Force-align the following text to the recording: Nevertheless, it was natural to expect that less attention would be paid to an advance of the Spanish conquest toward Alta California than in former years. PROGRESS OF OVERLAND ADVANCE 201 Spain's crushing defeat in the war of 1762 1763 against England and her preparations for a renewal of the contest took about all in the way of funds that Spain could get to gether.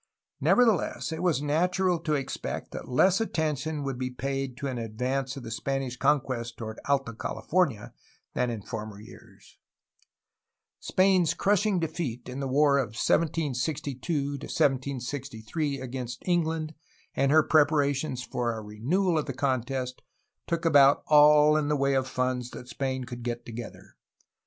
Nevertheless, 0.39 1.11
it 1.11 1.21
was 1.21 1.43
natural 1.43 1.99
to 1.99 2.15
expect 2.15 2.71
that 2.71 2.89
less 2.89 3.21
attention 3.21 3.83
would 3.83 3.99
be 3.99 4.09
paid 4.09 4.57
to 4.57 4.65
an 4.65 4.79
advance 4.79 5.37
of 5.37 5.43
the 5.43 5.51
Spanish 5.51 5.95
conquest 5.95 6.57
toward 6.57 6.79
Alta 6.85 7.13
California 7.13 7.93
than 8.33 8.49
in 8.49 8.63
former 8.63 8.99
years. 8.99 9.59
PROGRESS 10.89 10.89
OF 10.89 10.93
OVERLAND 10.97 11.15
ADVANCE 11.21 11.33
201 11.33 11.33
Spain's 11.35 11.39
crushing 11.39 11.79
defeat 12.17 12.27
in 12.33 12.39
the 12.39 12.47
war 12.47 12.79
of 12.79 12.95
1762 12.95 14.23
1763 14.39 15.79
against 15.79 16.23
England 16.25 16.73
and 17.15 17.31
her 17.31 17.43
preparations 17.43 18.23
for 18.23 18.57
a 18.57 18.61
renewal 18.63 19.19
of 19.19 19.27
the 19.27 19.33
contest 19.33 20.01
took 20.47 20.65
about 20.65 21.03
all 21.05 21.55
in 21.55 21.67
the 21.67 21.77
way 21.77 21.93
of 21.93 22.07
funds 22.07 22.49
that 22.49 22.67
Spain 22.67 23.03
could 23.03 23.21
get 23.21 23.45
to 23.45 23.51
gether. 23.51 23.95